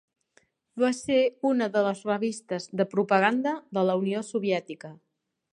[0.83, 1.17] Va ser
[1.49, 4.95] una de les revistes de propaganda de la Unió Soviètica.